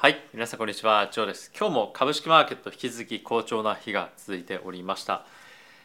[0.00, 1.52] はい皆さんこんにちはジョーです。
[1.54, 5.26] 今日も株式マーケット引き続き好調な日が続いておりました、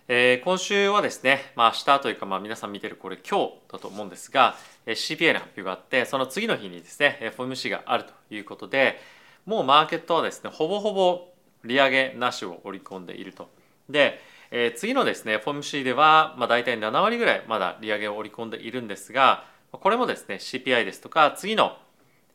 [0.08, 4.56] えー今週はですねまあ明日というかまあ皆さん見てるこれ今日だと思うんですが
[4.86, 9.02] CPI の発表があってその次の日にですね FOMC があるということで
[9.46, 11.28] もうマーケットはですねほぼほぼ
[11.66, 13.50] 利上げなしを織り込んでいると。
[13.90, 19.44] で、えー次のですね FOMC ではまあ大体7割ぐらいまだ利上げを織り込んでいるんですが
[19.74, 21.78] これもですね CPI ですとか次の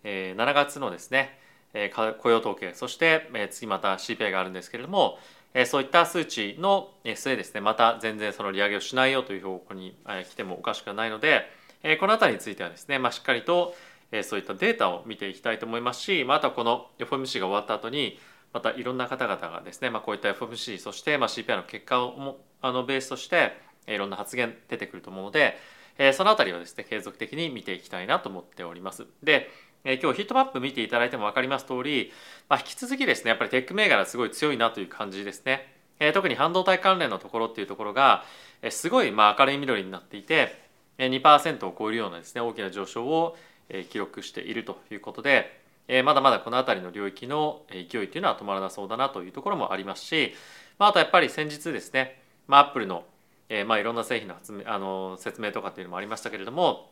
[0.05, 1.40] えー7月のですね
[1.75, 5.19] えー雇用統計そしてえー次また CPI があるんですけれども
[5.55, 11.43] えーそういった数値の末ですねまた全然その利上げをしないよという方向にえー来てもおかしくないので
[11.83, 13.75] えーこの辺りについてはですねまあしっかりと
[14.13, 18.19] えーそういったデータを見ていきたいと思いますしまああとはこの FOMC が終わった後に
[18.53, 23.53] またいろんな方々がですねまあこういった FOMC そしてまあ CPI の結果をもあのベースとして
[23.87, 25.57] いろんな発言出てくると思うので
[25.99, 29.07] えーそのあたりをですね継続的に見ていきたいなと思っております。
[29.23, 29.51] で
[29.85, 32.13] え今日ヒットマップ見ていただいても分かります通り、
[32.49, 38.25] まあ、引き続きですねやっぱりテック銘柄すごい強いなという感じですね、えー特に半導体関連のところっていうところが、
[38.63, 40.63] えーすごいまあ明るい緑になっていて
[40.99, 43.37] えー2%を超えるようなですね大きな上昇を
[43.69, 50.35] えー記録しているということで、えーまだまだこの辺りの領域の勢いというのは止まらなそうだなというところもありますし、
[50.79, 53.05] まあ、あとやっぱり先日ですね、まあ、アップルの
[53.49, 56.91] えーまあいろんな製品の発明あの説明とかっていうのもありましたけれども、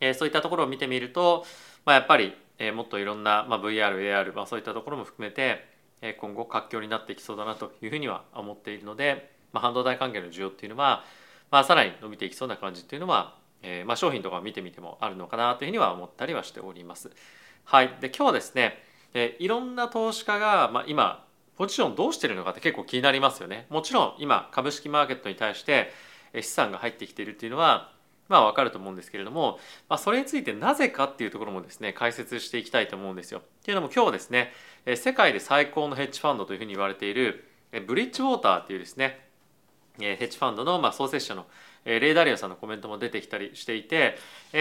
[0.00, 1.44] えーそういったところを見てみると、
[1.84, 5.64] まあ、やっぱり、えーもっといろんな、まあ、VR、AR、まあ、そういったところも含めて、
[6.02, 11.04] えー今後活況になっていきそうだなというふうには思っているので、まあ、半導体関係の需要っていうのは、
[11.50, 17.10] まあ、さらに伸びていきそうな感じっていうのは、えーまあ、商品とかを見てみてもあるのかなというふうには思ったりはしております。
[17.64, 18.82] はい、で今日はですね、
[19.14, 21.24] えーいろんな投資家が、まあ、今
[21.56, 23.66] ポジションどうしてるのかって結構気になりますよね。
[23.68, 25.92] もちろん今株式マーケットに対して
[26.34, 27.90] 資産が入ってきているっていうのは
[28.28, 33.40] まあわかると思うんですけれども、まあ、それについてなぜかっていうところもですね解説していきたいと思うんですよ。
[33.40, 34.52] っていうのも今日はですね
[34.96, 37.48] 世界で最高のヘッジファンドというふうに言われている
[37.86, 39.26] ブリッジウォーターっていうですね
[39.98, 41.46] ヘッジファンドのま創設者の
[41.84, 44.16] レイダリオさんのコメントも出てきたりしていて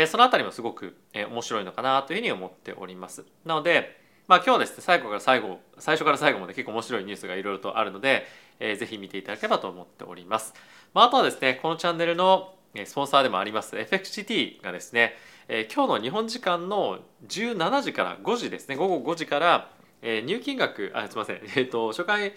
[0.08, 3.26] そのあたりもすごく面白いのかなというふうに思っております。
[3.46, 8.26] なのでまあ今日はですね最後から最後最初から最後まで結構面白いニュースがいろいろとあるので、
[8.60, 10.54] えーぜひ見ていただければと思っております。
[10.94, 12.54] まあ、あとはですねこのチャンネルの
[12.86, 15.16] スポンサーでもあります FXGT がですね、
[15.48, 19.72] え今日の日本時間の17時から5時ですね午後5時から、
[20.02, 22.34] え入金額あすみません、えー、と初回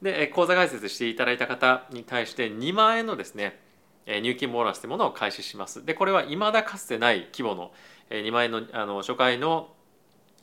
[0.00, 3.60] でえ口座開設していただいた方に対して2万円のですね
[4.06, 5.84] 入金ボーナスというものを開始します。
[5.84, 7.72] でこれは未だかつてない規模の
[8.10, 9.68] 2万円のあの初回の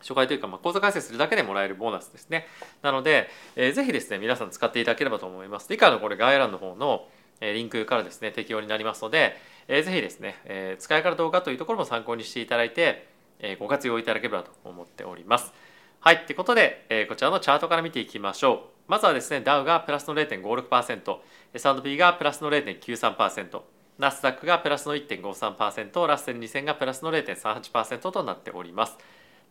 [0.01, 2.47] 初回というか、まあ、口座開設するだけでもらえるボーナスですね。
[2.81, 5.71] なので、えーぜひですね、皆さん使っていただければと思います。
[5.73, 7.07] 以下のこれ概要欄の方の、
[7.41, 9.35] リンクからですね、適用になりますので、
[9.67, 13.07] えーぜひですね、えー使い方どうかというところも参考にしていただいて、
[13.39, 15.53] えーご活用いただければと思っております。
[16.01, 18.59] はい、ということで、えーこちらのチャートから見ていきましょう。
[18.89, 21.17] まずはですね、ダウがプラスの0.56%、
[21.53, 23.61] S&P がプラスの0.93%、
[23.99, 28.97] ナスダックがプラスの1.53%、ラッセル2000がプラスの0.38%となっております。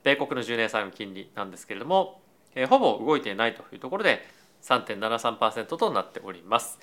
[0.03, 2.21] 米国の10年債の金利なんですけれども、
[2.55, 4.27] えーほぼ動いていないというところで
[4.63, 6.81] 3.73%となっております。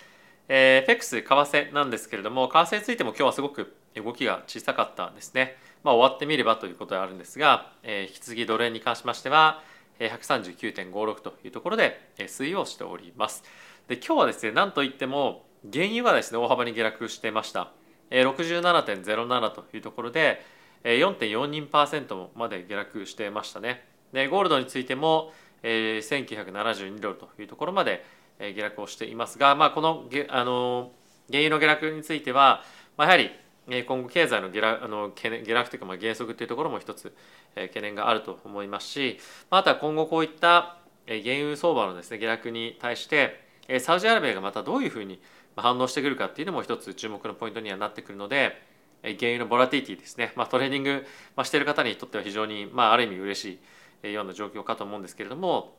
[0.48, 5.58] えー、FX 為替なんですけれども為替についても今日はすごく動きが小さかったんですね。
[5.84, 9.62] まあ、終わってみればということであるんですが、えー引き続きドル円に関しましては
[10.00, 13.44] 139.56というところで推移をしております。
[13.88, 17.72] で今日はですねなんといっても原油はですね大幅に下落してました。
[18.12, 20.42] 67.07というところで
[20.84, 23.86] 4.42%まで下落してましたね。
[24.14, 25.34] でゴールドについても、
[25.64, 28.06] 1972ドルというところまで
[28.40, 30.92] えー下落をしていますが、まあ、このあの
[31.32, 32.64] 原油の下落については、
[32.98, 33.32] まあ、やはり
[33.68, 37.14] えー今後経済の下落あの懸念下落というかまあ減速というところも一つ
[37.56, 39.20] えー懸念があると思いますし
[39.50, 45.22] まあとは今後こういったえー原油相場のですね下落に対してえーサウジアラビアがまたどういうふうに
[45.56, 48.62] 反応してくるかっていうのも一つ注目のポイントにはなってくるので
[49.04, 53.60] えー原油のボラティティですね、まあ、トレーニングまあしている方にとっては非常に、まあ、ある意味嬉しい
[54.04, 55.74] えーような状況かと思うんですけれども、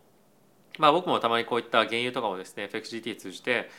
[0.78, 3.70] まあ、僕もたまにこういった原油とかをですね FXGT 通じて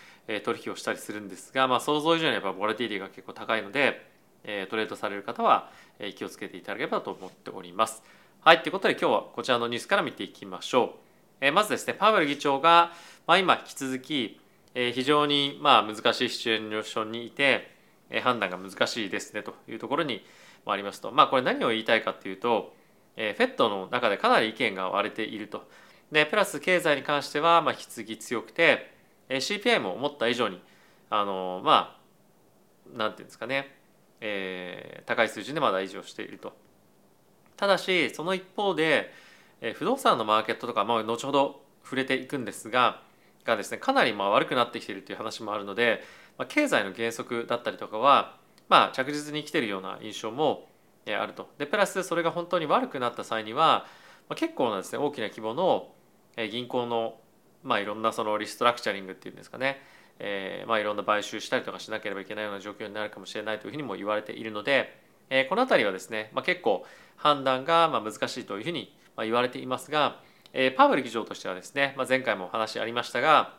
[0.44, 4.05] 取引をしたりするんですが、まあ、想像以上にやっぱボラティリティが結構高いので、
[4.69, 5.69] トレードされる方は
[6.15, 8.03] 気をつけていただければと思っております。
[8.41, 10.95] はい、ということで今日はこちらのニュースから見ていきましょ
[11.41, 11.51] う。
[11.51, 12.91] まずですね、パウエル議長が、
[13.25, 14.39] まあ、今引き続き、
[14.73, 17.75] 非常にまあ難しいシチュエーションにいて、
[18.23, 20.23] 判断が難しいですねというところに
[20.65, 22.73] ありますと、まあ、これ何を言いたいかっていうと、
[23.17, 25.67] FED の中でかなり意見が割れていると。
[26.12, 28.94] でプラス経済に関してはまあ引き続き強くて、
[29.30, 30.62] CPI も思った以上に
[31.09, 31.98] あのま
[32.94, 33.75] あなんていうんですかね、
[34.21, 36.54] えー高い水準でまだ維持をしていると。
[37.56, 39.12] ただしその一方で、
[39.62, 43.01] え不動産のマーケットとか、まあ、後ほど触れていくんですが
[43.45, 46.04] がですねかなりまあ悪くなってきているという話もあるので、
[46.38, 48.38] まあ、経済の減速だったりとかは、
[48.69, 50.68] まあ、着実に来ているような印象も
[51.07, 51.50] あると。
[51.57, 53.86] でプラスそれが本当に悪くなった際には、
[54.27, 55.89] まあ、結構なですね大きな規模の
[56.45, 57.19] 銀行の、
[57.63, 59.81] まあ、いろんなそのリストラクチャリングっていうんですかね、
[60.19, 65.00] えーまあ、いろんな買収したりとかしなければいけないような状況になるかもしれないというふうにも言われているので、
[65.30, 66.86] えー、この辺りはですね、まあ、結構
[67.16, 70.22] 判断がまあ難しいというふうに言われていますが、
[70.54, 73.56] えー、パウエル議長としてはですね、まあ、前回もお話ありましたが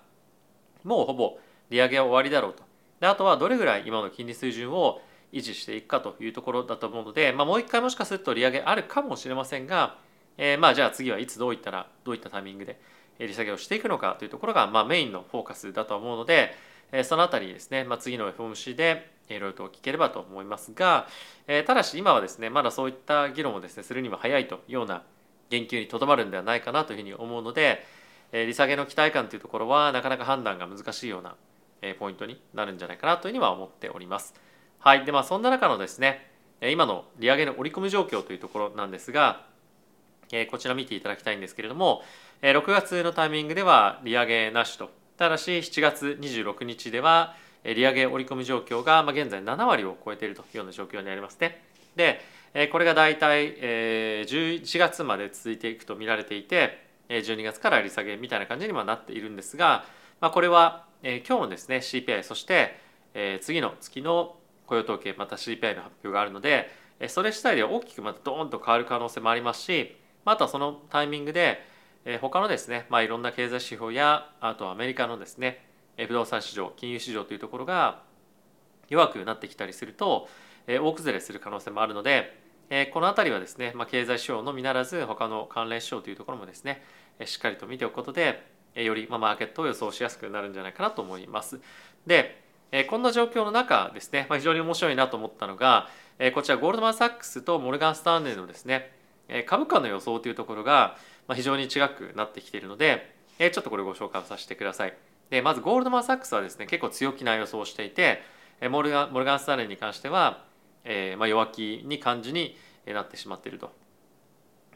[0.85, 1.39] もうほぼ
[1.71, 2.63] 利上げは終わりだろうと。
[3.01, 5.01] であとはどれぐらい今の金利水準を
[5.33, 9.99] 維持していくかというところだと思うので、まあ、もう一回もしかすると利上げあるかもしれませんが、
[10.38, 12.81] えー、まあじゃあ次はいつどういったらどういったタイミングで
[13.19, 16.55] 利下げをしていくのかというところが、まあ、メインのフォーカスだと思うので、
[16.93, 21.06] えー、そのあたりですね、まあ、次の FOMC でいろいろと聞ければと思いますが、
[21.49, 25.02] えー、ただし今はですねまだそういった議論をですねするには早いというような
[25.50, 27.85] 言及にとどまるんではないかなというふうに思うので、
[28.32, 31.35] えー、利下げの期待感というところはなかなか判断が難しいような、
[31.82, 34.35] え、ポイントになるんじゃないかなというふうには思っております。
[34.79, 36.31] はいでまあそんな中のですね
[36.62, 39.46] 今の利上げの織り込み状況というところなんですが、
[40.33, 42.03] えー、こちら見ていただきたいんですけれども、
[42.43, 47.35] えー、6月のタイミングでは利上げなしとただし7月26日では
[47.65, 51.61] 利上げ織り込み状況がま現在7割を超えているというような状況にありますね。
[51.97, 52.21] で
[52.71, 53.57] これが大体
[54.25, 59.85] 11月まで続いていくと見られていて12月から利下げみたいな感じにはなっているんですが
[60.21, 62.79] まこれは今日のですね CPI そして
[63.43, 64.37] 次の月の
[64.67, 66.71] 雇用統計また CPI の発表があるので
[67.09, 71.62] それ次第で大きくまたドーンと変わる可能性もありますしあとはそのタイミングで
[72.20, 75.65] 他のですね、まあ、いろんな経済指標やあとアメリカのですね
[75.97, 78.03] 不動産市場金融市場というところが
[78.88, 80.29] 弱くなってきたりすると
[80.67, 82.38] 大崩れする可能性もあるので
[82.93, 86.82] この辺りはですね、まあ、経済指標のみならず他の関連指標というところもですね
[87.25, 91.61] しっかりと見ておくことでよりまあマーケットを予想しやすくなるんじゃないかなと思います。
[92.06, 92.47] で
[92.91, 95.88] こんな状況の中ですね、まあ、非常に面白いなと思ったのが
[96.35, 98.93] こちらゴールドマン・サックスとモルガン・スタンレーのですね
[99.47, 100.97] 株価の予想というところが
[101.35, 104.95] 非常に違くなってきているのでちょっとこれご紹介させてください。
[105.31, 108.23] でまずゴールドマン・サックスはですね結構強気な予想をしていて
[108.71, 110.45] モルガン・モルガンスタンレーに関しては、
[110.85, 113.71] えーまあ、弱気に感じになってしまっていると。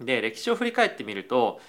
[0.01, 1.61] で歴史を振り返ってみると、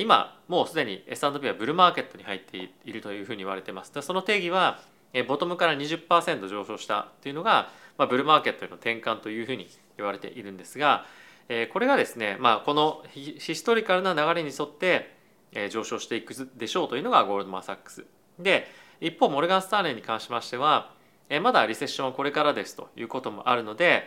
[0.00, 3.92] 今もうすでに S&P はブルーマーケットに入っているというふうに言われてます。
[3.94, 4.80] でその定義は、
[5.28, 11.06] ボトムから20%上昇したというのが、まあ、ブルーマーケットへの転換というふうに言われているんですが、
[11.48, 15.14] え、これがですね、まあ、このヒストリカルな流れに沿って、
[15.52, 18.04] え、上昇していくでしょうというのがゴールドマン・サックス
[18.38, 18.66] で
[19.00, 20.92] 一方モルガン・スターレンに関しましては、
[21.28, 24.04] えまだリセッションはこれからですということもあるので、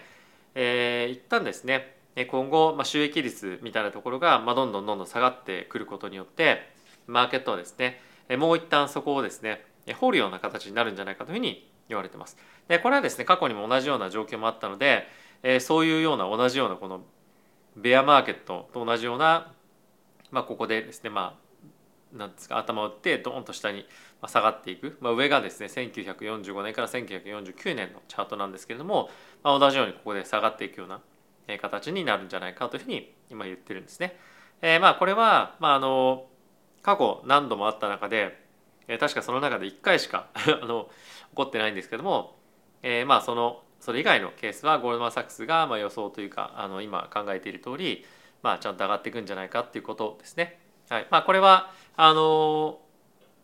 [0.56, 1.96] えー、一旦ですね
[2.30, 6.68] 今後、まあ、収益率みたいなところが、まあ、どんどんどんどん下がってくることによって
[7.06, 8.02] マーケットはですね
[8.38, 9.64] もう一旦そこをですね
[10.00, 12.38] 掘るような形になるんじゃないかというふうに言われてます。
[12.68, 15.08] でこれはですね過去にも同じような状況もあったので、
[15.44, 17.02] え、そういうような同じようなこの
[17.78, 19.54] ベアマーケットと同じような、
[20.32, 21.48] まあ、ここでですねまあ
[22.18, 23.86] なんですか頭を打ってドーンと下に
[24.26, 29.10] 下がっていく、まあ、上がですね1945年から1949年のチャートなんですけれども、
[29.44, 31.02] まあ、同じようにここで下がっていくような
[31.60, 34.18] 形になるんじゃないかというふうに今言ってるんですね。
[34.62, 36.26] えー、まあこれは、まあ、あの
[36.82, 38.38] 過去何度もあった中で、
[38.88, 40.90] えー、確かその中で1回しか あの
[41.30, 42.38] 起こってないんですけども、
[42.82, 48.04] えー、まあそのそれ以外のケースはゴールドマン・サックスがまあ予想というかあの今考えている通り、
[48.44, 50.60] まあ、ちゃんと上がっていくんじゃないかっていうことですね。
[50.90, 52.80] はいまあ、これはあの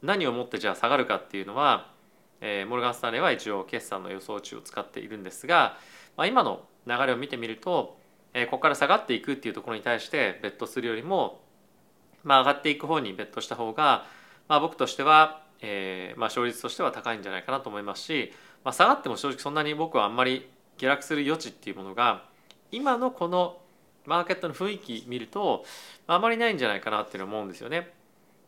[0.01, 1.93] 何をもってじゃあ下がるかっていうのは、
[2.41, 5.77] えー、モルガン・スタンレーは一応決算の予想値を使っているんですが、
[6.17, 7.97] まあ、今の流れを見てみると、
[8.33, 11.39] えー、ここから下がっていくっていうところに対してベットするよりも、
[12.25, 14.05] まあ、上がっていく方にベットした方が、
[14.50, 18.33] まあ、僕としては、えーまあ、勝率としては高いんじゃないかなと思いますし、
[18.63, 22.24] まあ、下がっても正直そんなに僕はあんまり下落する余地っていうものが
[22.72, 23.58] 今のこの
[24.05, 25.65] マーケットの雰囲気見ると
[26.08, 27.93] あまりないんじゃないかなっていうのを思うんですよね。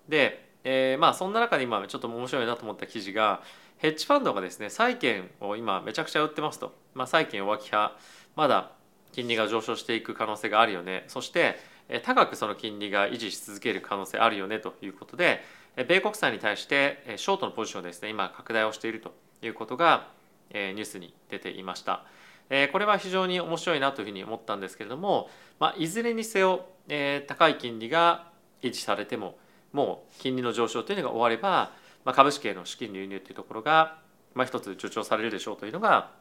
[0.10, 3.42] で、えー、まあそんな中で今ちょっと面白いなと思った記事が
[3.78, 7.98] ヘッジファンドがですね債券を今めちゃくちゃ売ってますと、まあ、債券弱気派。
[8.36, 8.72] まだ
[9.14, 11.06] 金利が上昇していく可能性があるよね。
[11.08, 11.58] そして
[12.04, 15.42] 高くその金利が維持し続ける可能性あるよねということで
[15.88, 19.14] 米国債に対してショートのポジションですね今拡大をしていると。
[19.42, 20.08] いうことが
[20.52, 22.04] えニュースに出ていました。
[22.50, 28.28] えこれは非常に面白いなというふうに思ったんですけれども、まあ、いずれにせよえ高い金利が
[28.62, 29.38] 維持されても
[29.74, 31.72] もう金利の上昇というのが終われば、
[32.04, 33.98] まあ、株式への資金流入というところが、
[34.34, 36.12] まあ、一つ助長されるでしょうというのが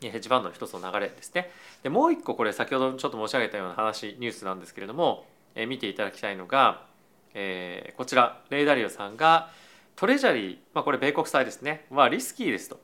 [0.00, 1.50] ヘッジファンドの一つの流れですね。
[1.82, 6.86] でもう一個これ先ほどちょっと申し上げたような話ニュースなんですけれどもえ見ていただきたいのが、
[7.34, 9.50] えー、こちらレイダリオさんが
[10.00, 11.84] トレジャリー、まあ、これ米国債ですね。
[11.90, 12.80] はリスキーですと。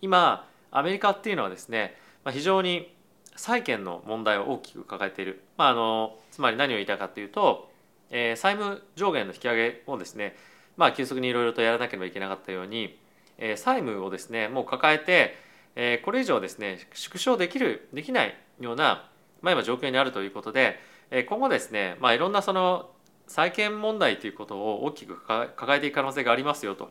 [0.00, 2.94] 今アメリカっていうのはですね、まあ、非常に
[3.34, 7.68] 債券の問題を大きく抱えている、まあ、あのつまり何を言いたいかというと、
[8.10, 10.36] えー、債務上限の引き上げをですね、
[10.76, 12.96] まあ、急速にいろいろとやらなければいけなかったように、
[13.38, 15.34] えー、債務をですねもう抱えて、
[15.74, 20.78] えー、これ以上ですね縮小できるできないような、まあ、今状況にあるということで、
[21.10, 22.91] えー、今後ですね、まあ、いろんなその
[23.32, 26.90] 債権問題ということを大きく抱えていく可能性がありますよと。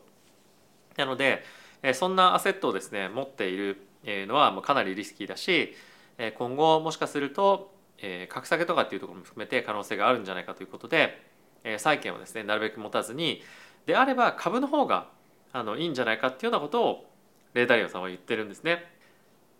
[0.96, 1.44] なので
[1.94, 5.72] そんなアセットをですね持っているのはかなりリスキーだし
[6.36, 7.72] 今後もしかすると
[8.28, 11.22] 格下げとかっていうところも含めて可能性があるんじゃないかということで
[11.78, 13.42] 債券をですねなるべく持たずに
[13.86, 15.08] であれば株の方が
[15.52, 17.06] あのいいんじゃないかっていうようなことを
[17.54, 18.84] レーダリオさんは言ってるんですね。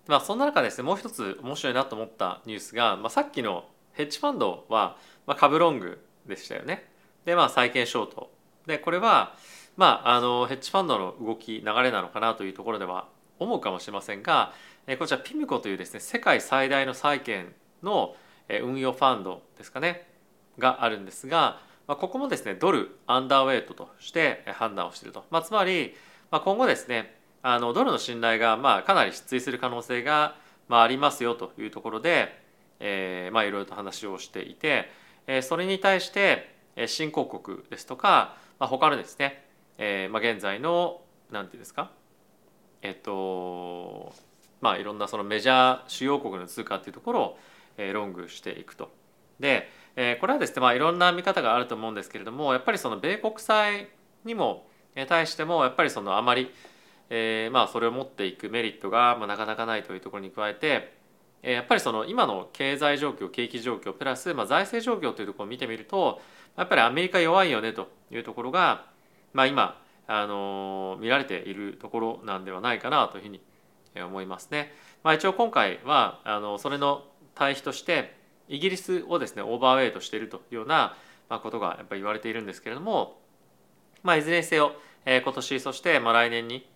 [0.09, 4.97] まあ、そんな中ですねもう一つ面白いなと思ったニュースが、まあ、さっきのヘッジファンドは、
[5.27, 6.89] まあ、株ロングでしたよね。
[7.25, 8.31] でまあ債券ショート
[8.67, 9.35] でこれは
[9.77, 14.53] まああのヘッジファンドの動き流れなのかなというところでは思うかもしれませんが
[14.99, 17.53] こちらピムコというですね世界最大の債券
[17.83, 18.17] の
[18.63, 20.07] 運用ファンドですかね
[20.59, 25.95] があるんですがまあここもですねドルアンダーウェイトとして判断をしていると、まあ、つまり
[26.31, 30.37] まあ今後ですねあのドルの信頼がまあかなり失墜する可能性が
[30.69, 32.41] まあありますよというところで、
[32.81, 34.91] えー、まあいろいろと話をしていて
[35.41, 36.55] それに対して
[36.87, 39.47] 新興国ですとか、まあ、他のですね、
[39.79, 41.91] えまあ、現在の何て言うんですか
[42.83, 44.13] えっと
[44.61, 47.39] まあいろんなそのメジャー主要国の通貨っていうところを、
[47.77, 48.91] え、ロングしていくと。
[49.41, 53.89] で、え、これはですね、まあ、いろんな見方があると思うんですけれどもやっぱりその米国債
[54.25, 54.67] にも
[55.09, 56.51] 対してもやっぱりそのあまり、
[57.11, 61.02] え、まあそれを持っていくメリットが、まあ、なかなかないというところに加えて
[61.43, 66.21] やっぱりその今の経済状況景気状況プラス、まあ、財政状況というところを見てみると
[66.57, 68.87] やっぱりアメリカ弱いよねというところが、
[69.33, 73.41] まあ、今あの見られているところなんではないかなというふうに
[73.97, 74.73] 思いますね。
[75.03, 78.15] まあ、一応今回はあのそれの対比として
[78.49, 80.97] イギリスをですねオーバーウェイトしているというような
[81.29, 83.19] ことがやっぱり言われているんですけれども、
[84.03, 84.73] まあ、いずれにせよ
[85.07, 86.67] 今年そしてまあ来年に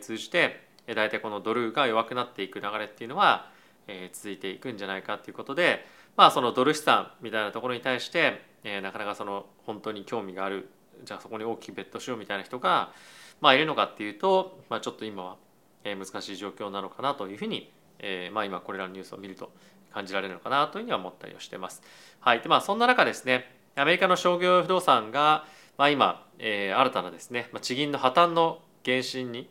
[0.00, 3.50] 通じて大体このドルが弱くなっていく流れっていうのは
[3.86, 5.84] え続いていくんじゃないかということで
[6.16, 10.68] まあそのドル資産みたいなところに対して、えなかなかその本当に興味がある
[11.02, 12.92] じゃあそこに大きくベットしようみたいな人が、
[13.40, 15.36] まあ、いるのかっていうと、まあ、ちょっと今は、
[15.84, 19.50] 難しい状況なのかなというふうに、えまあ、今これらのニュースを見ると
[19.92, 21.82] 感じられるのかなというふうには思ったりをしてます。
[22.20, 25.44] はいでまあ、そんな中ですねアメリカの商業不動産が、
[25.76, 29.48] まあ、今、え、新たなですね、まあ、地銀の破綻の原震に、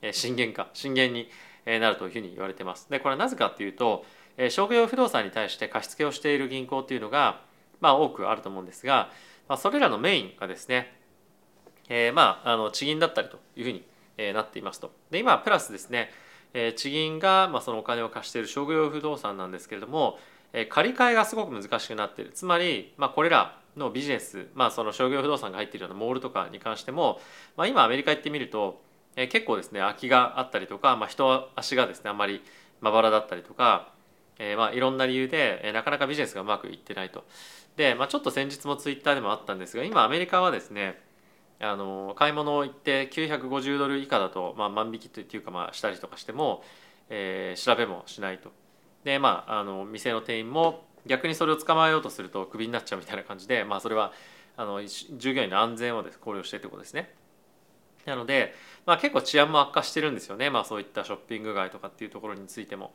[0.00, 1.28] え、震源か震源に
[1.66, 2.90] なるというふうに言われてます。
[2.90, 4.04] でこれはなぜかっていうと
[4.50, 7.40] 商業不動産に対して貸付をしている銀行っていうのが、
[7.80, 9.10] まあ、多くあると思うんですが、
[9.48, 10.92] まあ、それらのメインがですね、
[11.88, 13.84] えー、まああの地銀だったりというふうに
[14.32, 14.92] なっていますと。
[15.10, 16.10] で今プラスですね
[16.76, 20.18] 地銀がまあそのお金を貸している商業不動産なんですけれども
[20.68, 27.20] 借り換えがすごく難しくなっているつまりまあこれらのビジネス、まあ、その商業不動産が入っているようなモールとかに関しても、
[27.56, 28.80] まあ、今アメリカ行ってみると
[29.16, 32.42] え結構ですね空きがあったりとか、まあ、人足がですねあまり
[32.80, 33.92] まばらだったりとか、
[34.38, 37.24] えー、まあいろんな理由で、えなかなかビジネスがうまくいってないと。
[37.76, 41.00] で、まあ、ちょっと先日もツイッターでもあったんですが今アメリカはですね
[41.60, 46.62] あの買い物を行って950ドル以下だと、まあ、万引きというか、まあ、したりとかしても、
[47.08, 48.50] えー、調べもしないと。
[49.04, 54.12] でまああの店の店員も逆にそれを捕まえようとするとクビになっちゃうみたいな感じで、まあ、それは
[54.56, 57.12] あの従業員の安全をです考慮してということですね。
[58.06, 58.54] なので、
[58.86, 62.92] まあ、結構治安も悪化してるんですよね、まあ、そういったショッピング街とかっていうところについても。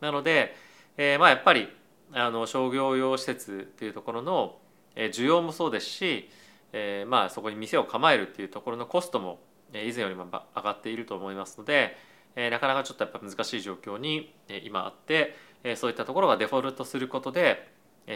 [0.00, 0.54] なので、
[0.96, 1.68] えー、まあやっぱり
[2.12, 4.58] あの商業用施設っていうところの
[4.94, 6.28] 需要もそうですし、
[6.72, 9.40] えー、まあそこに店を構えるっていうところのコストも
[9.72, 11.96] 以前よりも上がっていると思いますので、
[12.36, 15.34] えー、なかなかちょっとやっぱ難しい状況に今あって
[15.76, 17.72] そういったところがデフォルトすることで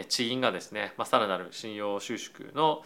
[0.09, 2.83] 地銀がですね、まあ、さらなる信用収縮の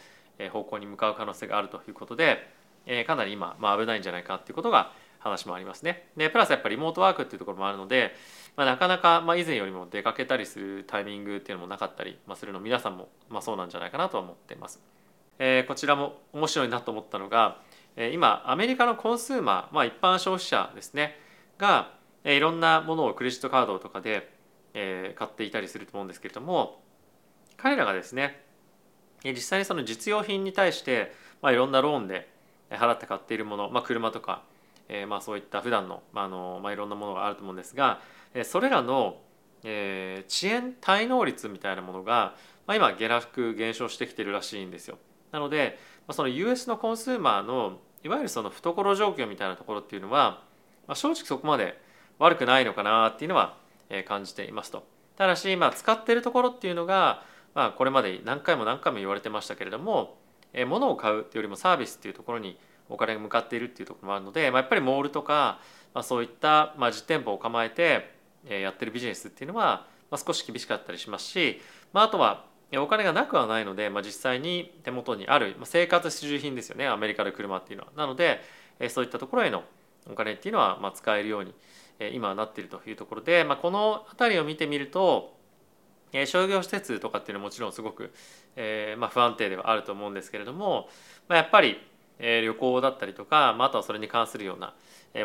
[0.52, 2.48] 方向に向かう可能性があるということで、
[2.86, 6.10] えー、かなり今、まあ、危ないんじゃないかっていうことが話もありますね。
[6.18, 8.14] でプラスやっぱりリモートワークっていうところもあるので、
[8.56, 14.82] まあ、なかなか、まあ、以前よりも出かけたりするタイミングっていうのもなかったり、まあ、するの皆さんも、まあ、そうなんじゃないかなと思ってます。
[15.40, 17.62] えー、こちらも面白いなと思ったのが、
[17.96, 21.20] え、今アメリカのコンスーマー、まあ、一般消費者ですね
[21.58, 24.32] が、え、いろんなものをクレジットカードとかで、
[24.74, 26.82] えー、買っていたりすると思うんですけれども
[27.58, 28.44] 彼らがですね
[29.24, 31.12] 実際にその実用品に対して、
[31.42, 32.31] まあ、いろんなローンで
[32.78, 34.44] 払って買っているもの、まあ、車とか、
[34.90, 38.00] えー、まあそういった普段の、まあのまあ、いろんなものがあると思うんですが
[38.44, 39.18] それらの、
[39.64, 42.36] えー、遅延滞納率みたいなものが、
[42.66, 44.98] まあ、今下落減少してきてるらしいんですよ。
[45.32, 45.78] なので
[46.12, 50.42] その US のコンスーマーのいわゆるその懐状況みたいなところっていうのは、
[50.88, 51.80] まあ、正直そこまで
[52.20, 53.58] 悪くないのかなっていうのは
[54.08, 54.84] 感じていますと。
[55.18, 57.24] ただし、まあ、使ってるところっていうのが、
[57.54, 60.18] まあ、これまで何回も何回も言われてましたけれども
[60.66, 62.58] 物を買うっていうよりもサービスっていうところに
[62.90, 65.60] お金が向かっているっていうところもあるので、まあ、やっぱりモールとか、
[65.94, 68.14] まあ、そういった、まあ、実店舗を構えて
[68.50, 71.62] やってるビジネスっていうのは、まあ、少し厳しかったりしますし、
[71.94, 72.46] まあ、あとは
[72.78, 77.92] お金がなくはないので、まあ、実際に手元にあるま生活必需品ですよねアメリカで車っていうのは。
[77.96, 78.42] なので
[78.90, 79.64] そういったところへの
[80.10, 81.54] お金っていうのはまあ使えるように
[82.14, 85.40] 今はなっているというところで、まあ、この辺りを見てみると
[86.26, 88.12] 商業施設とかっていうのはもちろんすごく、
[88.56, 90.90] えー、まあ不安定ではあると思うんですけれども、
[91.28, 91.80] まあ、やっぱり
[92.22, 94.74] え旅行だったりとか、まあ、とはそれに関するような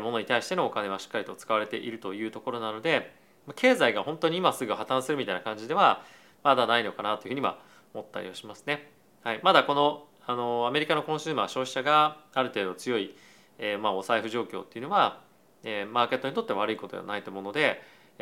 [0.00, 3.14] ものに対してのお金はしっかりと使われているというところなので
[3.54, 6.02] 経済が本当に今すぐ破綻するみたいな感じでは
[6.42, 7.58] まだないのかなというふうには
[7.94, 8.90] 思ったりはしますね。
[9.22, 13.14] はい、まだこのあのアメリカのコンシューマー消費者がある程度強い、
[13.58, 15.20] えー、まあお財布状況っていうのは、
[15.62, 17.80] えー、マーケットにとって悪いことではないと思うので、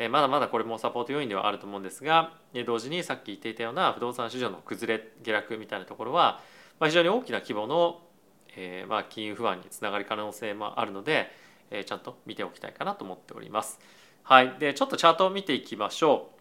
[0.09, 6.41] まだまだこれもサポート要因ではあると思うんですが、え、同時にさっき言っていたような不動産市場の崩れ下落みたいなところは、
[6.79, 8.01] まあ、非常に大きな規模の、
[8.57, 11.31] えー、まあ金融不安につながる可能性もあるので、
[11.71, 13.79] えー、ちゃんと見ておきたいかなと思っております。
[14.23, 16.35] はい、でちょっとチャートを見ていきましょう。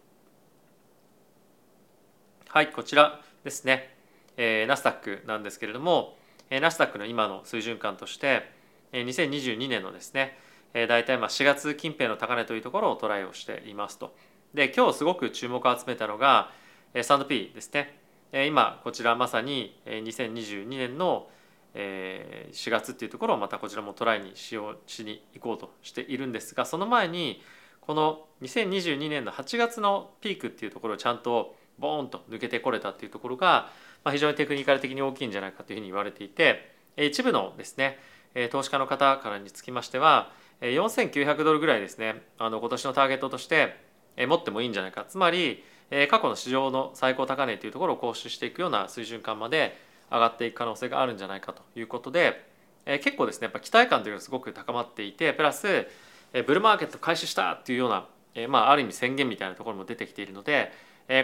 [2.49, 3.97] はいこちらですね、
[4.37, 6.17] えー、ナスダックなんですけれども、
[6.51, 8.49] えー、ナスダックの今の水準感として、
[8.93, 10.39] えー、2022年のですね、
[10.75, 14.15] えー、大体まあ4月近辺の高値というところをトライをしていますと。
[14.53, 16.51] で今日すごく注目を集めたのが
[16.93, 17.99] S&P ですね。
[18.47, 21.29] 今こちらまさに2022年の
[21.75, 27.43] 4月っていうところをまたこちらもトライにしようしに行こうとしているんですがその前に
[27.81, 33.71] この2022年の8月のピークっていうところをちゃんとボーンと抜けてこれたっていうところが、
[34.05, 37.99] まあ、非常にテクニカル的に大きいんじゃないかというふうに言われていて一部のですね
[38.51, 43.77] 投資家の方からにつきましては4900ドルぐらいですねあの今年のターゲットとして
[44.17, 45.05] 持ってもいいんじゃないか。
[45.09, 45.63] つまり
[46.11, 49.77] 過去の市場の最高高値というところを更新していくような水準感まで
[50.11, 52.47] 上がっていく可能性があるんじゃないかということで
[52.85, 55.87] 結構ですねやっぱ期待感というのがすごく高まっていてプラス
[56.33, 58.07] ブルーマーケット開始したっていうような
[58.49, 60.73] まあある意味宣言みたいなところも出てきているので、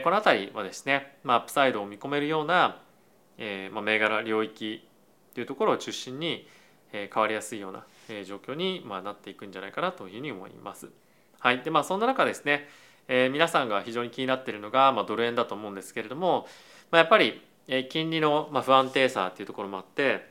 [0.04, 2.76] この辺りはですね、まあ、アップサイドを見込めるような、
[3.72, 4.86] まあ、銘柄領域
[5.34, 6.46] というところを中心に、
[6.92, 10.88] 変わりやすいような、え、状況に、まあ、なっていくんじゃないかなというふうに思います。
[11.38, 12.68] はいでまあ、そんな中ですね、
[13.08, 16.46] えー、皆さんが非常に気になっているのが、まあ、ドル円だと思うんですけれども、
[16.90, 20.28] まあ、やっぱり、え、金利の、まあ、不安定さというところもあって、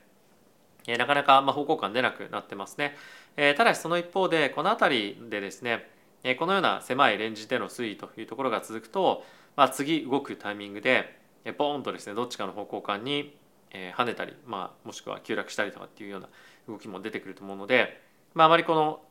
[0.87, 2.95] えー、なかなか、まあ、方向感出なくなってますね。
[3.37, 5.89] えー、ただしその一方でこの辺りでですね
[6.37, 9.23] このような狭いレンジでの推移というところが続くと、
[9.55, 11.17] まあ、次動くタイミングで
[11.57, 13.37] ボーンとですねどっちかの方向感に
[13.71, 16.27] え跳ねたり、まあ、もしくは急落したりとかっていうような
[16.67, 18.01] 動きも出てくると思うので、
[18.33, 19.01] まあ、あまりこの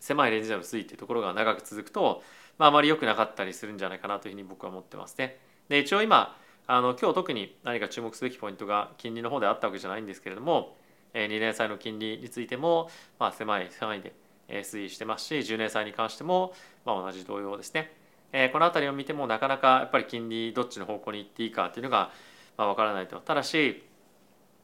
[0.00, 2.22] 狭いレンジでの推移っていうところが長く続くと、
[2.58, 5.38] まあ、あまり良くなかったりするんじゃないかなというふうに僕は思ってますね。
[5.68, 10.76] で一応今あの今日特に何か注目すべきポイントが金利の方であったわけじゃないんですけれども
[11.14, 14.12] 2年債の金利についても、まあ、狭い範囲で
[14.48, 16.52] 推移してますし10年債に関しても、
[16.84, 17.92] まあ、同じ同様ですね、
[18.32, 22.10] えー、この辺りを見てもなかなかやっぱり金利どっちの方向に行っていいかっていうのが、
[22.58, 23.82] まあ、分からないとただし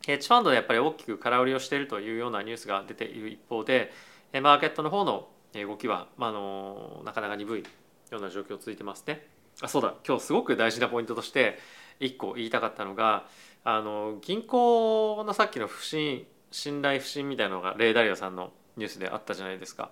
[0.06, 3.92] ヘッジファンドでやっぱり大きく空売りをしているというようなニュースが出ている一方で
[4.32, 7.62] マーケットの方の動きは、まあ、のなかなか鈍い
[8.10, 9.26] ような状況続いてますね。
[9.62, 11.58] あそうだ今日すごく大事なポイントとして
[12.00, 13.26] 1個言いたかったのが
[13.62, 19.90] あの銀行のさっきの不信信頼不信みたいなのがレイダリオさんのニュースであったじゃないですか。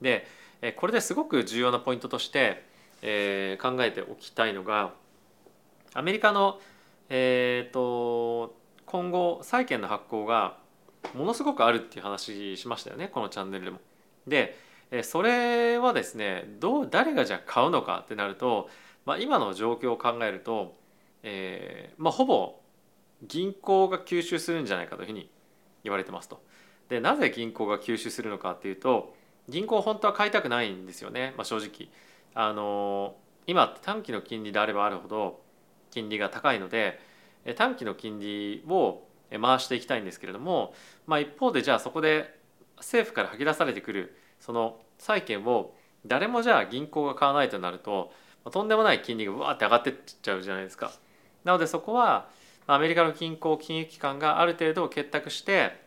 [0.00, 0.26] で
[0.76, 2.64] これですごく重要なポイントとして、
[3.02, 4.92] えー、考えておきたいのが
[5.94, 6.60] アメリカの、
[7.08, 8.57] えーと、
[8.90, 10.58] 今後債券の発行が
[11.14, 13.80] ものすごくあるっていう話しましたよねこのチャンネルでも。
[14.26, 14.56] で
[15.02, 18.70] それはですねどう誰がじゃあ買うのかってなると、
[19.04, 20.76] まあ、今の状況を考えると、
[21.22, 22.58] えーまあ、ほぼ
[23.26, 25.30] 銀行が吸収するんじゃないかというふうに
[25.84, 26.42] 言われてますと。
[26.88, 29.14] でなぜ銀行が吸収するのかっていうと
[29.48, 31.90] 銀行本当は買いたくないんですよね、まあ、正直。
[32.34, 35.40] あの今短期の金利であればあるほど
[35.90, 37.00] 金利が高いので
[37.54, 40.74] 短期の金利を回していきたいんですけれども、
[41.06, 42.38] まあ、一方でじゃあそこで
[42.78, 45.74] 政府から吐き出されてくるその債券を
[46.06, 48.12] 誰もじゃあ銀行が買わないとなると
[48.50, 50.90] とんでもない金利がわって上がってっちゃうじゃないですか。
[51.44, 52.28] なのでそこは
[52.66, 55.80] アメリカの銀行金融機関がある程度結託して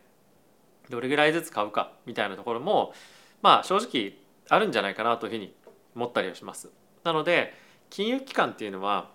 [0.90, 2.92] どれぐらいずつ買うかみたいなところも
[3.40, 5.54] まあ正直あるんじゃないかなというふうに
[5.94, 6.70] 思ったりはします。
[7.04, 7.54] なので
[7.90, 9.10] 金融機関っていうのは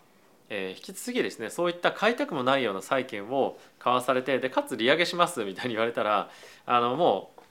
[0.49, 6.29] えー、引き続きですねそういった買いたくもないような債券を買わされてでかつ利上げしますみたいに言われたら
[6.65, 7.41] あのもう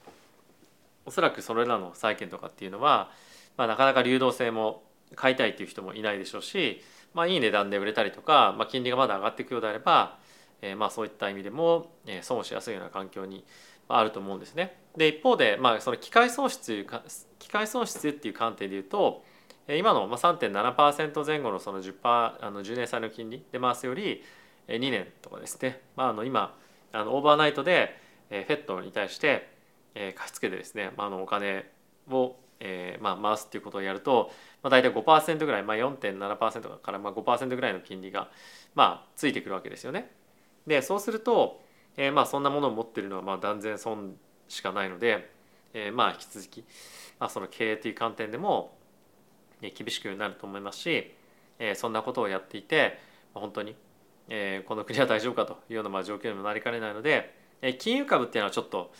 [1.07, 3.11] おそらくそれらの債券とかっていうのは、
[3.55, 4.83] まあ、なかなか流動性も
[5.15, 6.81] 買いたいっていう人もいないでしょうし、
[7.13, 10.17] まあ、いい値段で売れたりとか、まあ、金利がまだ上がっていくようであれば、
[10.61, 13.45] えー、まあそういった意味でも、えー、損しやすいような環境に
[13.87, 14.75] あると思うんですね。
[14.97, 16.85] で一方で、まあ、その機械損失
[17.39, 19.23] 機械損失っていう観点で言うと
[19.67, 24.23] 今の3.7%前後のその 10, あの10年債の金利で回すより
[24.67, 26.55] 2年とかですね、まあ、あの今
[26.93, 27.99] あのオーバーナイトで
[28.29, 29.49] FED に対して
[30.15, 31.69] 貸し付けてですね、まあ、のお金
[32.09, 34.31] を、えまあ、回すっていうことをやると、
[34.63, 38.29] まあ、大体5%ぐらい、まあ、4.7%からまあ5%ぐらいの金利が、
[38.73, 40.11] まあ、ついてくるわけですよね。
[40.65, 41.61] でそうすると、
[41.95, 44.15] えー、まあそんなものを持ってるのはまあ断然損
[44.49, 45.31] しかないので、
[45.73, 46.65] えー、まあ引き続き、
[47.19, 48.77] まあ、その経営という観点でも
[49.61, 51.13] 厳しくなると思いますし、
[51.59, 52.99] え、そんなことをやっていて
[53.33, 53.75] 本当に、
[54.29, 58.91] え、この国は大丈夫かというようなまあ状況にもなりかねないので、え、金融株っていうのはちょっと、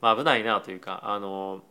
[0.00, 1.62] まあ、危ないなというかあの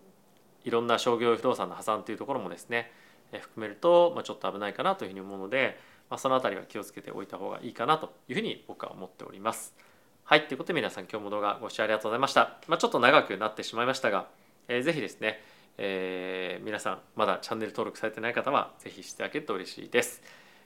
[0.64, 2.92] いろんな商業不動産の破産というところもですね、
[3.32, 9.76] え、含めると、まあ、ちょっと危ないかなというふうに思うので、まあ、その辺りは気をつけておいた方がいいかなというふうに僕は思っております。
[10.24, 12.58] はい、ということで皆さん今日も動画ご視聴ありがとうございました。
[12.68, 14.28] まあ、ちょっと長くなってしまいましたが、
[14.68, 15.42] えー、ぜひですね、
[15.78, 20.22] えー、皆さんまだチャンネル登録されてない方は是非してあげると嬉しいです。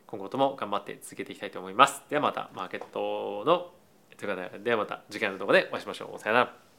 [0.08, 2.02] 今後とも頑張って続けていきたいと思います。
[2.10, 3.71] ではまたマーケットの
[4.17, 6.19] ということで、ではまた次回の動画でお会いしましょう。
[6.19, 6.70] さよなら。